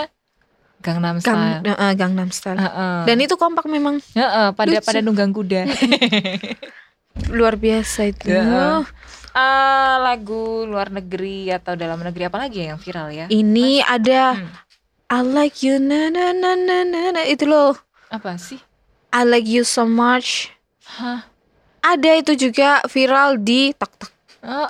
[0.79, 1.61] Gangnam Gang, Style.
[1.65, 2.57] eh, Gangnam Style.
[2.57, 2.97] Heeh.
[3.03, 4.83] Dan itu kompak memang Heeh, pada lucu.
[4.83, 5.65] pada nunggang kuda.
[7.33, 8.29] luar biasa itu.
[8.29, 8.85] Heeh.
[9.33, 13.25] Ah, lagu luar negeri atau dalam negeri apa lagi ya yang viral ya?
[13.27, 14.49] Ini ada Hmm.
[15.07, 17.21] I like you na na na na na, na.
[17.23, 17.77] itu loh.
[18.07, 18.59] Apa sih?
[19.09, 20.51] I like you so much.
[20.85, 21.23] Hah?
[21.79, 24.11] Ada itu juga viral di TikTok.
[24.43, 24.67] Oh,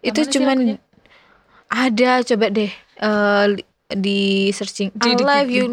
[0.00, 0.58] Itu mana sih cuman
[1.66, 5.64] ada coba deh eh, li- di searching Di- I love you.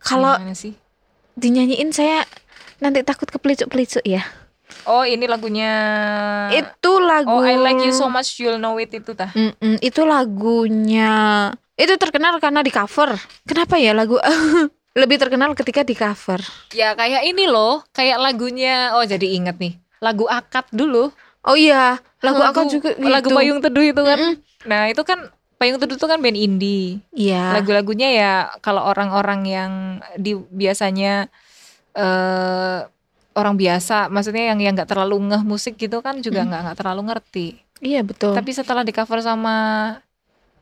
[0.00, 0.34] Kalau
[1.36, 2.24] dinyanyiin saya
[2.80, 4.24] nanti takut kepelicuk-pelicuk ya.
[4.88, 5.72] Oh, ini lagunya
[6.54, 9.30] Itu lagu Oh, I like you so much you'll know it itu tah.
[9.34, 11.10] Mm-mm, itu lagunya
[11.76, 13.16] itu terkenal karena di cover.
[13.44, 14.16] Kenapa ya lagu
[15.00, 16.40] lebih terkenal ketika di cover?
[16.72, 19.74] Ya kayak ini loh, kayak lagunya oh jadi inget nih.
[20.00, 21.12] Lagu Akad dulu.
[21.40, 23.08] Oh iya, lagu, aku juga gitu.
[23.08, 24.18] Lagu Payung Teduh itu kan.
[24.20, 24.34] Mm-mm.
[24.68, 27.04] Nah, itu kan Payung Teduh itu kan band indie.
[27.12, 27.60] Iya.
[27.60, 28.32] Lagu-lagunya ya
[28.64, 29.72] kalau orang-orang yang
[30.16, 31.28] di biasanya
[31.92, 32.80] eh
[33.36, 37.02] orang biasa, maksudnya yang yang nggak terlalu ngeh musik gitu kan juga nggak nggak terlalu
[37.12, 37.48] ngerti.
[37.84, 38.32] Iya betul.
[38.32, 39.56] Tapi setelah di cover sama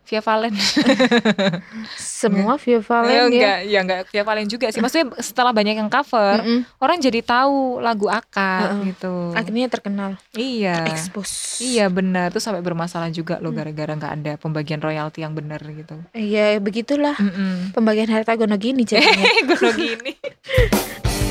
[0.09, 0.57] Via Valen,
[1.94, 3.23] semua Via Valen ya.
[3.29, 4.81] enggak, ya enggak Via Valen juga sih.
[4.81, 6.64] Maksudnya setelah banyak yang cover, Mm-mm.
[6.81, 8.88] orang jadi tahu lagu akad Heeh.
[8.90, 9.37] gitu.
[9.37, 10.16] Akhirnya terkenal.
[10.33, 10.88] Iya.
[10.88, 11.61] Expose.
[11.61, 16.01] Iya benar, tuh sampai bermasalah juga loh gara-gara nggak ada pembagian royalti yang benar gitu.
[16.11, 17.77] Iya, begitulah Mm-mm.
[17.77, 19.29] pembagian harta gono gini jadinya.
[19.53, 20.12] Gue gini.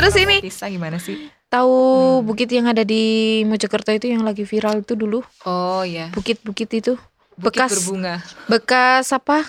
[0.00, 1.28] Terus ini Tisa gimana sih?
[1.46, 1.74] tahu
[2.16, 2.24] Hmm.
[2.24, 3.02] bukit yang ada di
[3.44, 5.20] Mojokerto itu yang lagi viral itu dulu?
[5.44, 6.94] Oh ya, Bukit-bukit itu
[7.34, 8.14] Bukit bekas berbunga.
[8.46, 9.44] bekas apa?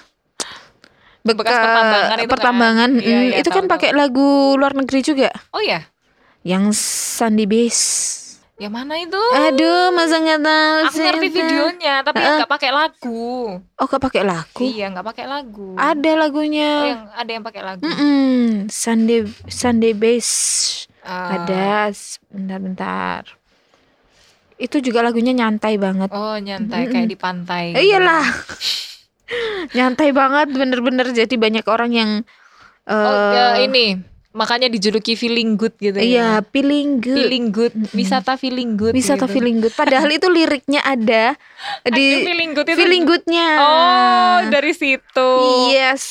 [1.21, 2.31] Bekas pertambangan itu kan?
[2.33, 2.89] pertambangan.
[2.97, 5.29] Iya, Mm, iya, itu kan pakai lagu luar negeri juga.
[5.51, 5.85] Oh ya,
[6.41, 6.73] Yang
[7.15, 8.17] Sandy Base.
[8.61, 9.17] Yang mana itu?
[9.17, 12.37] Aduh, masa nggak tahu Aku sih, ngerti videonya, tapi Heeh.
[12.37, 13.57] nggak pakai lagu.
[13.57, 14.61] Oh, gak pakai lagu.
[14.61, 15.73] Iya, nggak pakai lagu.
[15.73, 16.71] Ada Oh, lagunya.
[16.85, 17.81] yang ada yang pakai lagu.
[17.81, 20.33] Mm-mm, Sunday Sunday Base.
[21.01, 21.41] Ah.
[21.41, 21.89] Ada
[22.29, 23.25] bentar-bentar.
[24.55, 26.13] Itu juga lagunya nyantai banget.
[26.13, 26.93] Oh nyantai Mm-mm.
[26.93, 27.63] kayak di pantai.
[27.73, 27.81] Gitu.
[27.89, 28.25] iyalah.
[29.77, 32.11] nyantai banget bener-bener jadi banyak orang yang
[32.83, 36.47] Oh eh ya, ini makanya dijuluki feeling good gitu iya ya.
[36.55, 37.17] feeling good.
[37.19, 38.95] Feeling good, wisata feeling good.
[38.95, 39.35] Wisata gitu.
[39.35, 39.75] feeling good.
[39.75, 41.35] Padahal itu liriknya ada
[41.91, 42.79] di feeling good itu.
[42.79, 43.49] feeling goodnya.
[43.59, 45.31] Oh, dari situ.
[45.75, 46.03] Yes,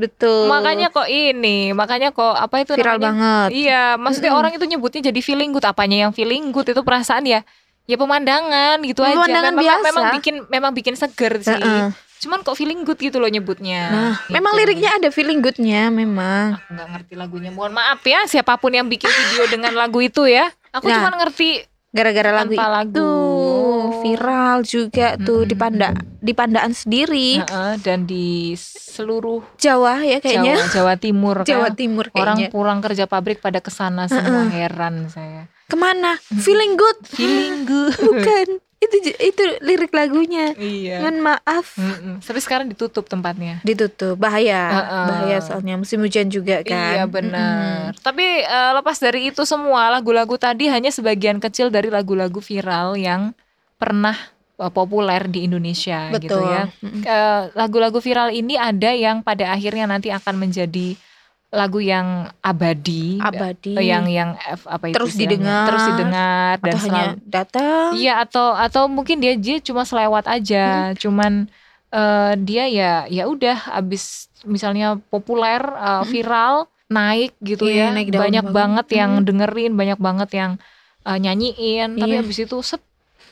[0.00, 0.48] betul.
[0.48, 3.04] Makanya kok ini, makanya kok apa itu viral namanya?
[3.12, 3.48] banget.
[3.52, 5.68] Iya, maksudnya orang itu nyebutnya jadi feeling good.
[5.68, 7.44] Apanya yang feeling good itu perasaan ya?
[7.86, 9.14] Ya pemandangan gitu aja.
[9.14, 9.86] Pemandangan memang, biasa.
[9.86, 11.54] memang bikin memang bikin seger sih.
[11.54, 12.05] Heeh.
[12.18, 13.82] Cuman kok feeling good gitu loh nyebutnya.
[13.86, 14.32] Nah, Gitu.
[14.32, 16.56] memang liriknya ada feeling goodnya memang.
[16.56, 17.50] Aku nggak ngerti lagunya.
[17.50, 20.48] Mohon maaf ya siapa pun yang bikin video dengan lagu itu ya.
[20.70, 22.92] Aku Nah, cuma ngerti Gara-gara lagu tanpa lagu.
[22.92, 23.08] itu
[23.98, 30.60] viral juga tuh di panda di pandaan sendiri Heeh, dan di seluruh Jawa ya kayaknya
[30.60, 31.46] Jawa, Jawa Timur kan.
[31.46, 32.52] Jawa Timur Orang kayaknya.
[32.52, 35.48] pulang kerja pabrik pada ke sana semua heran saya.
[35.64, 36.20] Ke mana?
[36.20, 36.98] Feeling good?
[37.06, 37.96] Feeling good.
[37.96, 38.48] Bukan.
[38.76, 40.52] Itu itu lirik lagunya.
[40.52, 41.00] Iya.
[41.00, 41.80] Mohon maaf.
[41.80, 42.20] Mm-mm.
[42.20, 43.64] Tapi sekarang ditutup tempatnya.
[43.64, 45.06] Ditutup bahaya, Heeh.
[45.08, 46.92] bahaya soalnya musim hujan juga kan.
[47.00, 47.96] Iya benar.
[48.04, 53.32] Tapi eh, lepas dari itu semua lagu-lagu tadi hanya sebagian kecil dari lagu-lagu viral yang
[53.80, 54.16] pernah
[54.60, 56.52] eh, populer di Indonesia gitu Betul.
[56.52, 56.62] ya.
[56.84, 57.00] Mm-mm.
[57.00, 61.00] Eh, lagu-lagu viral ini ada yang pada akhirnya nanti akan menjadi
[61.56, 63.72] lagu yang abadi, Abadi.
[63.74, 67.88] eh, yang yang F- apa itu Terus didengar, terus didengar dan Atau hanya selalu datang.
[67.92, 71.48] Iya atau atau mungkin dia dia cuma selewat aja, cuman
[71.88, 78.08] eh, dia ya ya udah abis misalnya populer eh, viral naik gitu Iya, ya, naik
[78.12, 78.86] banyak banget.
[78.92, 79.24] yang Mm.
[79.24, 80.52] dengerin, banyak banget yang
[81.02, 82.22] eh, nyanyiin, tapi Iya.
[82.22, 82.82] abis itu sep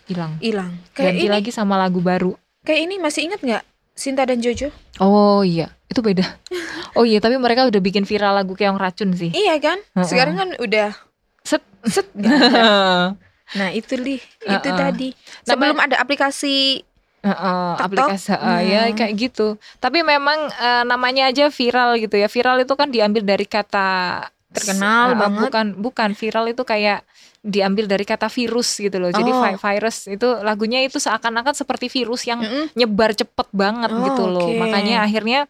[0.05, 0.73] hilang, Hilang.
[0.93, 2.33] Ganti ini, lagi sama lagu baru.
[2.63, 3.65] kayak ini masih ingat nggak?
[3.95, 4.75] Sinta dan Jojo?
[4.99, 6.27] Oh iya, itu beda.
[6.95, 9.35] Oh iya, tapi mereka udah bikin viral lagu keong racun sih.
[9.35, 9.83] Iya kan?
[10.07, 10.95] Sekarang kan udah
[11.43, 11.59] Set.
[11.91, 12.07] set.
[13.59, 14.79] Nah itu li, itu Heeh.
[14.79, 15.09] tadi.
[15.43, 16.87] Sebelum ada aplikasi
[17.25, 17.83] Heeh, TikTok.
[17.83, 18.95] aplikasi heeh, ya Nah.
[18.95, 19.59] kayak gitu.
[19.83, 22.31] Tapi memang eh, namanya aja viral gitu ya.
[22.31, 24.23] Viral itu kan diambil dari kata
[24.55, 25.43] Terkenal eh, banget.
[25.51, 27.03] Bukan bukan viral itu kayak
[27.45, 29.13] diambil dari kata virus gitu loh.
[29.13, 29.45] Jadi Oh.
[29.45, 32.73] vi- virus itu lagunya itu seakan-akan seperti virus yang Mm-mm.
[32.73, 34.49] nyebar cepet banget Oh, gitu loh.
[34.49, 34.57] oke.
[34.57, 35.45] Makanya akhirnya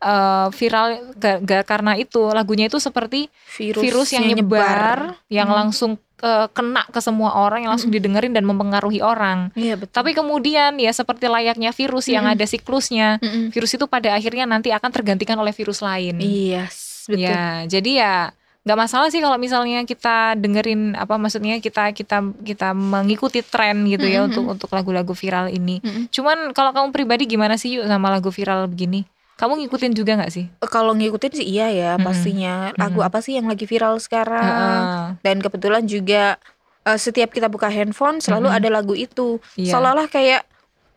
[0.00, 5.58] eh, viral ga, ga- karena itu lagunya itu seperti virus, virus, yang, nyebar, yang Hmm.
[5.60, 9.48] langsung eh, kena ke semua orang yang langsung didengerin dan mempengaruhi orang.
[9.52, 9.92] Iya betul.
[9.96, 12.36] Tapi kemudian ya seperti layaknya virus yang Mm-mm.
[12.36, 13.48] ada siklusnya, Mm-mm.
[13.50, 16.20] virus itu pada akhirnya nanti akan tergantikan oleh virus lain.
[16.20, 16.68] Iya,
[17.08, 17.24] betul.
[17.24, 18.14] Ya, jadi ya
[18.60, 24.04] nggak masalah sih kalau misalnya kita dengerin apa maksudnya kita kita kita mengikuti tren gitu
[24.04, 24.28] ya Mm-mm.
[24.28, 25.80] untuk untuk lagu-lagu viral ini.
[25.80, 26.12] Mm-mm.
[26.12, 29.08] Cuman kalau kamu pribadi gimana sih yuk sama lagu viral begini?
[29.40, 30.44] Kamu ngikutin juga nggak sih?
[30.68, 32.76] Kalau ngikutin sih iya ya pastinya.
[32.76, 34.44] Lagu apa sih yang lagi viral sekarang?
[34.44, 35.04] Heeh.
[35.24, 36.36] Dan kebetulan juga
[36.84, 38.58] eh, setiap kita buka handphone selalu Mm-mm.
[38.60, 39.40] ada lagu itu.
[39.56, 39.72] Iya.
[39.72, 40.44] Seolah-olah kayak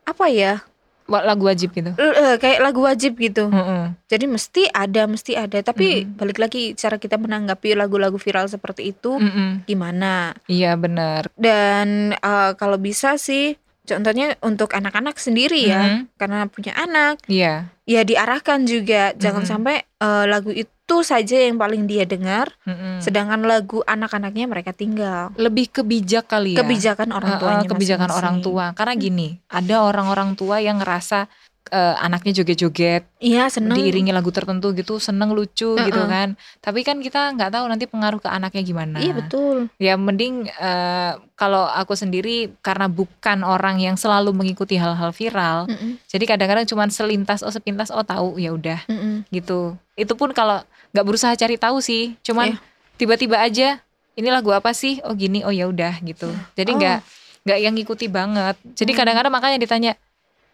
[0.04, 0.60] apa ya?
[1.05, 1.91] Lagu wajib gitu.
[1.93, 3.47] L- eh, kayak lagu wajib gitu.
[3.47, 3.91] Heeh.
[4.07, 5.59] Jadi mesti ada, mesti ada.
[5.59, 6.15] Tapi Mm-mm.
[6.15, 9.63] balik lagi cara kita menanggapi lagu-lagu viral seperti itu Mm-mm.
[9.63, 10.33] gimana?
[10.45, 11.27] Iya benar.
[11.35, 16.15] Dan eh, kalau bisa sih contohnya untuk anak-anak sendiri ya, Mhm.
[16.15, 17.67] karena punya anak Iya.
[17.83, 19.49] ya diarahkan juga jangan Mhm.
[19.49, 20.71] sampai eh, lagu itu
[21.04, 23.02] saja yang paling dia dengar, Mm-mm.
[23.02, 25.32] sedangkan lagu anak-anaknya mereka tinggal.
[25.36, 26.62] Lebih kebijak kali ya.
[26.62, 28.19] Kebijakan orang tuanya kebijakan masing-masing.
[28.19, 31.28] orang tua karena gini ada orang-orang tua yang ngerasa
[31.72, 33.80] eh, anaknya joget-joget Iya seneng.
[33.80, 35.88] diiringi lagu tertentu gitu seneng lucu Heeh.
[35.88, 39.72] gitu kan tapi kan kita nggak tahu nanti pengaruh ke anaknya gimana Iya betul.
[39.80, 46.04] ya mending eh, kalau aku sendiri karena bukan orang yang selalu mengikuti hal-hal viral Mm-mm,
[46.06, 49.24] jadi kadang-kadang cuman selintas oh sepintas oh tahu ya udah mm-mm.
[49.32, 50.62] gitu itu pun kalau
[50.93, 52.58] nggak berusaha cari tahu sih cuman Iya.
[52.95, 53.82] tiba-tiba aja
[54.13, 56.77] ini lagu apa sih oh gini oh ya udah gitu jadi Oh.
[56.77, 56.97] nggak
[57.43, 58.99] nggak yang ngikuti banget jadi Hmm.
[58.99, 59.91] kadang-kadang makanya ditanya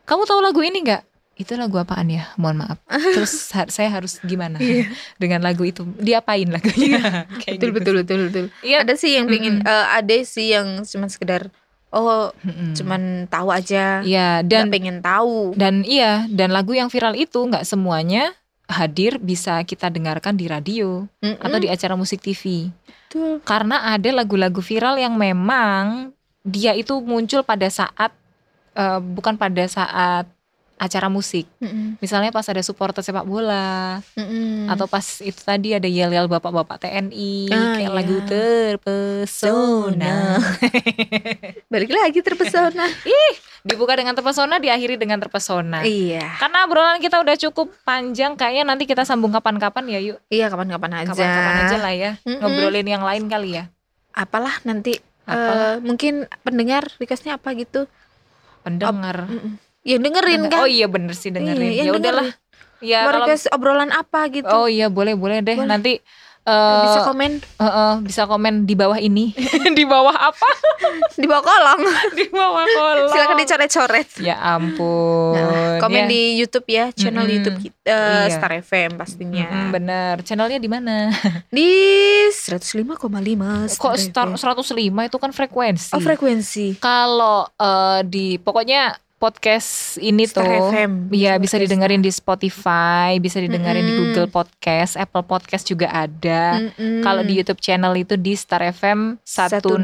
[0.03, 1.03] kamu tahu lagu ini nggak
[1.35, 2.79] itu lagu apaan ya mohon maaf
[3.15, 4.87] terus ha- saya harus gimana Iya.
[5.15, 6.99] dengan lagu itu diapain lagunya
[7.39, 7.75] Kayak betul gitu.
[7.75, 8.45] betul betul betul.
[8.59, 8.83] Iya.
[8.83, 9.67] Ada sih yang pingin, Mm-mm.
[9.69, 11.47] eh, ada sih yang cuma sekedar
[11.89, 12.75] oh Mm-mm.
[12.75, 15.53] cuman tahu aja, Iya dan dan pengen tahu.
[15.53, 18.35] dan iya dan lagu yang viral itu nggak semuanya
[18.69, 22.69] hadir bisa kita dengarkan di radio Mm-mm, atau di acara musik TV
[23.09, 23.41] betul.
[23.41, 26.13] karena ada lagu-lagu viral yang memang
[26.45, 28.13] dia itu muncul pada saat
[28.73, 30.29] eh, bukan pada saat
[30.79, 34.69] acara musik Mm-mm, misalnya pas ada supporter sepak bola mm-mm.
[34.69, 37.89] atau pas itu tadi ada yel-yel bapak-bapak TNI Ah, kayak iya.
[37.91, 40.15] lagu terpesona
[41.67, 42.85] balik lagi terpesona.
[43.61, 48.83] dibuka dengan terpesona diakhiri dengan terpesona iya, karena obrolan kita udah cukup panjang kayaknya nanti
[48.83, 51.09] kita sambung kapan-kapan ya yuk iya kapan-kapan aja.
[51.09, 52.39] kapan-kapan aja lah ya Mm-mm.
[52.39, 53.67] ngobrolin yang lain kali ya
[54.09, 55.75] Apalah nanti Apalah.
[55.75, 57.85] eh, mungkin pendengar requestnya apa gitu?
[58.61, 59.59] pendengar Mm-mm.
[59.79, 60.63] Ya dengerin kan.
[60.63, 62.27] oh iya bener sih dengerin Iya, yang ya udahlah
[62.79, 64.47] ya kalau request obrolan apa gitu?
[64.47, 65.67] oh iya boleh boleh deh Boleh.
[65.67, 65.93] nanti
[66.41, 69.31] eh, Bisa komen eh, eh, bisa komen di bawah ini
[69.77, 70.49] di bawah apa
[71.13, 71.79] di bawah kolom.
[72.17, 74.09] di bawah kolom Silakan dicoret-coret.
[74.19, 76.07] ya ampun Nah, komen ya.
[76.07, 77.35] di YouTube ya, channel Mm-mm.
[77.35, 78.31] YouTube kita, eh, Iya.
[78.31, 79.45] Star FM pastinya.
[79.45, 81.11] Mm-mm, bener channelnya di mana
[81.49, 81.69] Di
[82.29, 82.97] 105,5
[83.71, 84.37] kok Star star FM.
[84.97, 86.65] 105 itu kan frekuensi Oh, frekuensi.
[86.77, 91.11] kalau eh, di pokoknya podcast ini Star tuh FM.
[91.11, 91.63] Iya bisa Podcast.
[91.67, 94.15] didengerin di Spotify, bisa didengerin di Mm-mm.
[94.15, 96.63] Google Podcast, Apple Podcast juga ada.
[96.63, 97.03] Mm-mm.
[97.03, 99.75] Kalau di YouTube channel itu di Star FM 105.5.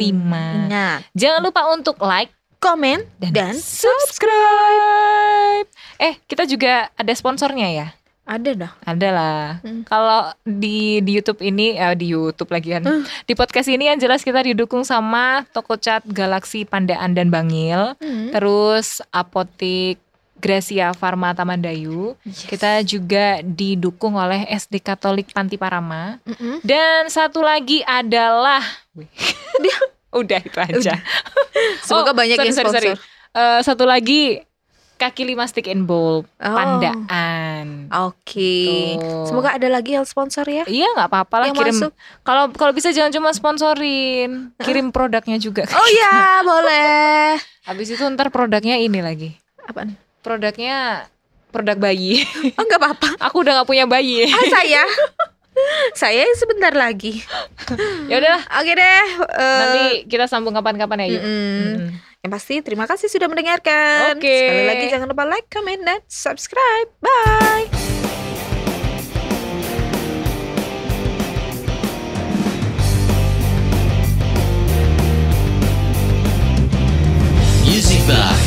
[0.00, 4.32] Ingat, Jangan lupa untuk like komen dan, dan subscribe.
[6.00, 7.92] Eh, kita juga ada sponsornya ya.
[8.24, 8.72] Ada dah.
[8.82, 9.44] Ada lah.
[9.60, 9.84] Hmm.
[9.84, 12.80] Kalau di di YouTube ini, eh, di YouTube lagi kan.
[12.80, 13.04] Hmm.
[13.22, 18.32] Di podcast ini yang jelas kita didukung sama toko cat Galaksi Pandaan dan Bangil, Hmm.
[18.32, 20.00] terus Apotik
[20.34, 22.16] Gracia Farma Taman Dayu.
[22.20, 22.44] Yes.
[22.44, 26.20] Kita juga didukung oleh SD Katolik Panti Parama.
[26.20, 26.60] Mm-mm.
[26.60, 28.60] Dan satu lagi adalah
[30.12, 31.00] udah itu aja.
[31.80, 32.82] Semoga Oh, banyak sorry, yang sorry, sponsor.
[32.92, 32.92] sorry.
[33.34, 34.22] Eh, satu lagi
[34.96, 36.54] kaki lima stick and bowl Oh.
[36.54, 37.88] pandaan.
[37.90, 38.94] Oke.
[38.96, 39.26] Tuh.
[39.26, 40.62] Semoga ada lagi yang sponsor ya.
[40.64, 41.74] Iya nggak apa-apa lah Yang kirim.
[42.20, 45.66] Kalau kalau bisa jangan cuma sponsorin, kirim produknya juga.
[45.74, 47.36] Oh ya, boleh.
[47.64, 49.34] Habis itu ntar produknya ini lagi.
[49.62, 49.96] Apaan?
[50.20, 51.08] Produknya
[51.50, 52.22] produk bayi.
[52.54, 53.08] Oh nggak apa-apa.
[53.26, 54.24] Aku udah nggak punya bayi.
[54.24, 54.82] Ah, saya.
[55.94, 57.22] saya sebentar lagi.
[58.10, 58.42] ya udahlah.
[58.54, 59.04] Oke deh.
[59.32, 61.22] eh, Nanti kita sambung kapan-kapan ya yuk.
[61.22, 61.62] mm-mm.
[61.78, 61.88] Mm-mm.
[62.24, 64.16] Yang pasti terima kasih sudah mendengarkan.
[64.16, 64.24] Oke.
[64.24, 64.48] Okay.
[64.48, 66.88] Sekali lagi jangan lupa like, comment, dan subscribe.
[67.04, 67.68] Bye.
[77.68, 78.43] Music Bar.